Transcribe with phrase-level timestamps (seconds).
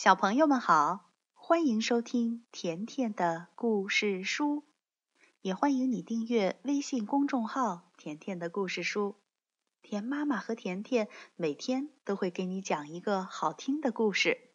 [0.00, 4.62] 小朋友们好，欢迎收听甜甜的故事书，
[5.40, 9.16] 也欢迎你订阅微信公众号“甜甜的故事书”。
[9.82, 14.52] 甜妈妈和甜甜每天都会给你讲一个好听的故事。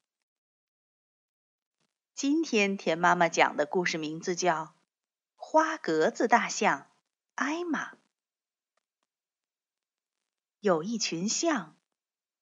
[2.16, 4.64] 今天甜妈妈讲的故事名字叫
[5.36, 6.88] 《花格子大象
[7.36, 7.96] 艾玛》。
[10.62, 11.76] 有一群象，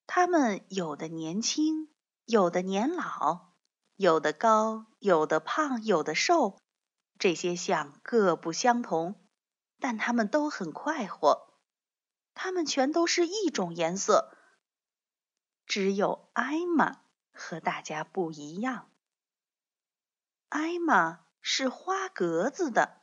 [0.06, 1.91] 它们有的年轻。
[2.32, 3.50] 有的年老，
[3.98, 6.58] 有的高，有的胖，有的瘦，
[7.20, 9.22] 这些象各不相同，
[9.82, 11.54] 但它们都很快活。
[12.34, 14.34] 它们全都是一种颜色，
[15.66, 17.02] 只有艾玛
[17.34, 18.90] 和大家不一样。
[20.48, 23.02] 艾玛是花格子的，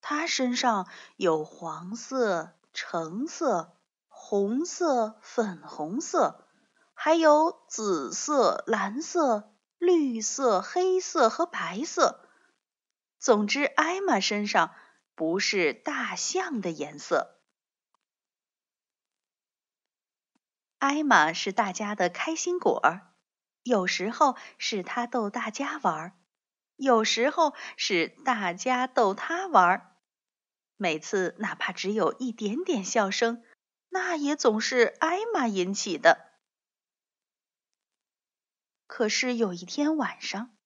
[0.00, 6.47] 它身上有黄色、橙色、红色、粉红色。
[7.00, 12.28] 还有紫色、蓝色、绿色、黑色和白色。
[13.20, 14.74] 总之，艾玛身上
[15.14, 17.38] 不是大象的颜色。
[20.80, 23.14] 艾玛是大家的开心果儿，
[23.62, 26.12] 有时候是他逗大家玩儿，
[26.74, 29.96] 有时候是大家逗他玩儿。
[30.76, 33.44] 每次哪怕只有一点点笑声，
[33.88, 36.27] 那也总是艾玛引起的。
[38.88, 40.56] 可是有一天晚上，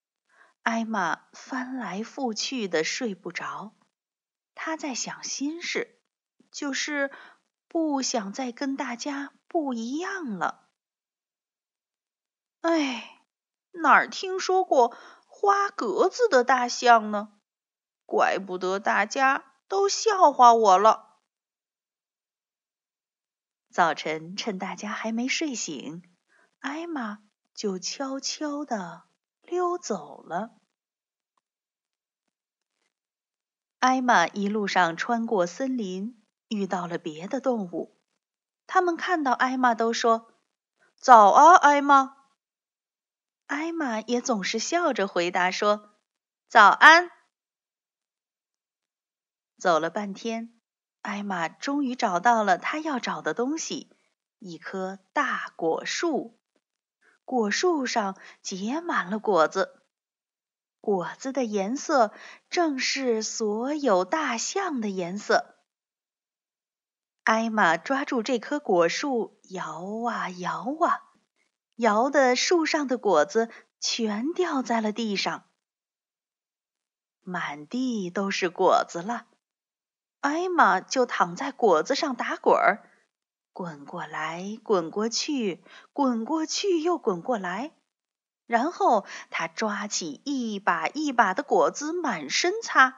[0.63, 3.77] 艾玛翻来覆去的睡不着。
[4.55, 6.01] 她在想心事，
[6.53, 7.11] 就是
[7.69, 10.71] 不想再跟大家不一样了。
[12.61, 13.25] 哎，
[13.73, 17.41] 哪儿听说过花格子的大象呢？
[18.07, 21.19] 怪不得大家都笑话我了。
[23.69, 26.05] 早晨，趁大家还没睡醒，
[26.61, 27.25] 艾玛。
[27.63, 29.05] 就悄悄地
[29.43, 30.51] 溜走了。
[33.79, 37.97] 艾玛一路上穿过森林，遇到了别的动物。
[38.67, 40.33] 他们看到艾玛都说
[40.99, 42.17] ：“早啊，艾玛。”
[43.47, 45.95] 艾玛也总是笑着回答说
[46.51, 47.13] ：“早安。”
[49.57, 50.61] 走了半天，
[51.03, 53.97] 艾玛终于找到了她要找的东西——
[54.41, 56.42] 一棵大果树。
[57.33, 59.81] 果树上结满了果子，
[60.83, 62.13] 果子的颜色
[62.51, 65.55] 正是所有大象的颜色。
[67.25, 71.09] 艾玛抓住这棵果树，摇啊摇啊，
[71.77, 73.49] 摇的树上的果子
[73.81, 75.47] 全掉在了地上，
[77.23, 79.27] 满地都是果子了。
[80.21, 82.92] 艾玛就躺在果子上打滚儿。
[83.53, 87.73] 滚过来，滚过去，滚过去又滚过来，
[88.47, 92.97] 然后他抓起一把一把的果子满身擦，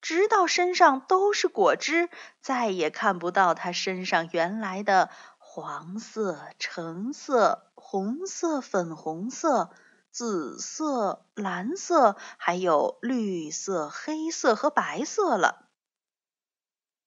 [0.00, 9.70] 直到身上都是果汁，再也看不到他身上原来的黄色、橙色、红色、粉红色、
[10.10, 15.68] 紫色、蓝色，还有绿色、黑色和白色了。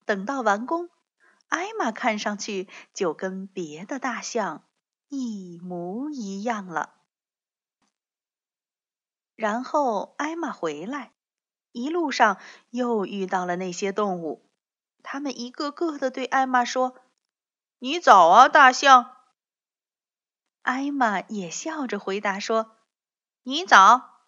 [0.06, 0.90] 等到完工。
[1.52, 4.64] 艾玛看上去就跟别的大象
[5.10, 6.96] 一模一样了。
[9.36, 11.12] 然后艾玛回来，
[11.74, 12.38] 一路上
[12.70, 14.50] 又遇到了那些动物，
[15.04, 16.96] 他们一个个的对艾玛说
[17.80, 19.18] ：“你早啊，大象。”
[20.64, 22.78] 艾玛也笑着回答说
[23.44, 24.22] ：“你早。”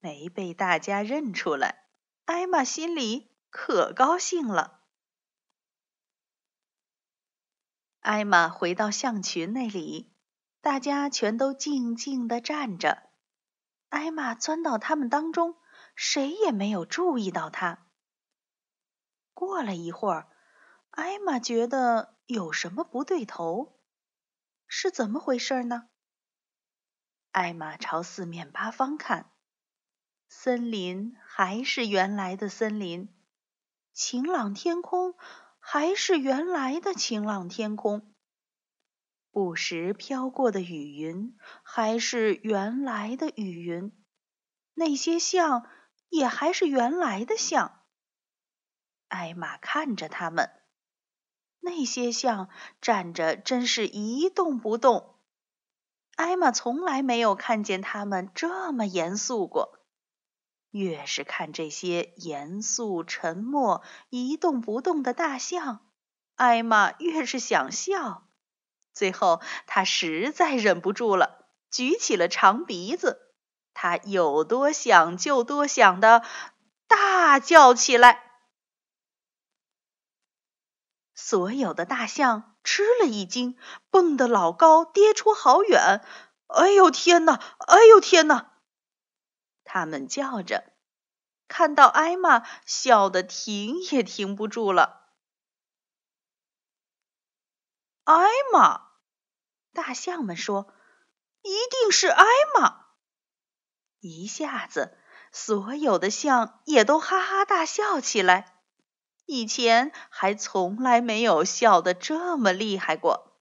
[0.00, 1.84] 没被大家认出来，
[2.24, 4.79] 艾玛心里可高兴了。
[8.10, 10.12] 艾玛回到象群那里，
[10.60, 13.04] 大家全都静静地站着。
[13.88, 15.54] 艾玛钻到他们当中，
[15.94, 17.86] 谁也没有注意到她。
[19.32, 20.28] 过了一会儿，
[20.90, 23.78] 艾玛觉得有什么不对头，
[24.66, 25.88] 是怎么回事呢？
[27.30, 29.30] 艾玛朝四面八方看，
[30.28, 33.14] 森林还是原来的森林，
[33.92, 35.14] 晴朗天空。
[35.60, 38.12] 还是原来的晴朗天空，
[39.30, 43.92] 不时飘过的雨云还是原来的雨云，
[44.74, 45.68] 那些象
[46.08, 47.82] 也还是原来的象。
[49.06, 50.50] 艾玛看着他们，
[51.60, 52.48] 那些象
[52.80, 55.20] 站着真是一动不动。
[56.16, 59.79] 艾玛从来没有看见他们这么严肃过。
[60.70, 65.80] 越是看这些严肃、沉默、一动不动的大象，
[66.36, 68.28] 艾玛越是想笑。
[68.92, 73.32] 最后，她实在忍不住了，举起了长鼻子，
[73.72, 76.24] 他有多想就多想的
[76.86, 78.24] 大叫起来。
[81.14, 83.56] 所有的大象吃了一惊，
[83.90, 86.04] 蹦得老高，跌出好远。
[86.48, 87.40] 哎呦天哪！
[87.66, 88.49] 哎呦天哪！
[89.72, 90.72] 他们叫着，
[91.46, 95.14] 看到艾玛，笑得停也停不住了。
[98.02, 98.88] 艾玛，
[99.72, 100.74] 大象们说
[101.42, 102.24] ：“一定是艾
[102.58, 102.86] 玛！”
[104.02, 104.98] 一下子，
[105.30, 108.60] 所有的象也都哈哈大笑起来。
[109.24, 113.38] 以前还从来没有笑得这么厉害过。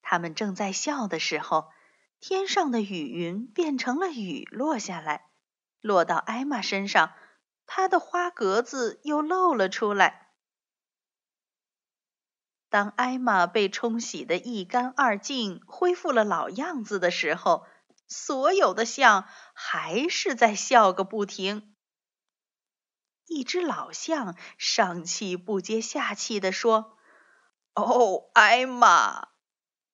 [0.00, 1.70] 他们正在笑的时候，
[2.20, 5.30] 天上的雨云变成了雨落下来，
[5.80, 7.12] 落到艾玛身上，
[7.66, 10.28] 她的花格子又露了出来。
[12.68, 17.64] 当艾玛被冲洗得一干二净，恢复了老样子的时候，
[18.06, 21.74] 所有的象还是在笑个不停。
[23.26, 26.98] 一只老象上气不接下气地说
[27.74, 29.28] ：“哦，艾玛，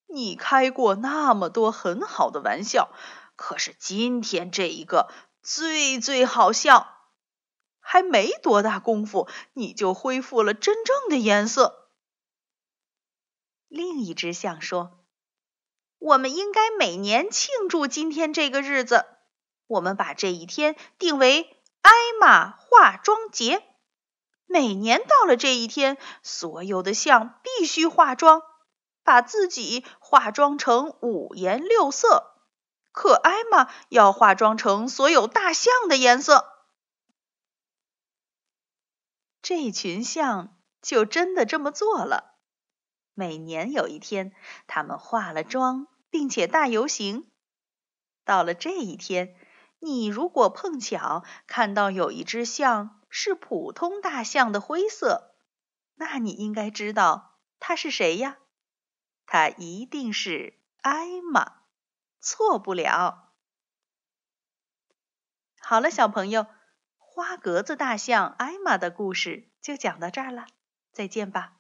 [0.07, 2.91] 你开过那么多很好的玩笑，
[3.37, 5.11] 可是今天这一个
[5.43, 6.91] 最最好笑。
[7.81, 11.91] 还没多大功夫，你就恢复了真正的颜色。”
[13.69, 15.05] 另一只象说
[15.99, 19.05] ：“我们应该每年庆祝今天这个日子，
[19.67, 21.51] 我们把这一天定为……”
[21.85, 23.63] 艾玛化妆节，
[24.47, 28.41] 每年到了这一天，所有的象必须化妆，
[29.05, 32.35] 把自己化妆成五颜六色。
[32.91, 36.45] 可艾玛要化妆成所有大象的颜色。
[39.43, 42.35] 这群象就真的这么做了。
[43.15, 44.33] 每年有一天，
[44.67, 47.31] 他们化了妆，并且大游行。
[48.25, 49.37] 到了这一天。
[49.81, 55.35] 你如果碰巧看到有一只象是普通大象的灰色，
[55.97, 58.39] 那你应该知道它是谁呀？
[59.35, 61.65] 它一定是艾玛，
[62.21, 63.33] 错不了。
[65.59, 66.47] 好了，小朋友，
[66.99, 70.47] 花格子大象艾玛的故事就讲到这儿了，
[70.93, 71.57] 再见吧。